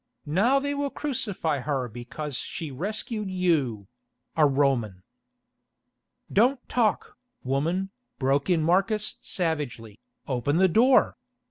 [0.25, 5.03] Now they will crucify her because she rescued you—a Roman."
[6.33, 11.17] "Don't talk, woman," broke in Marcus savagely, "open the door.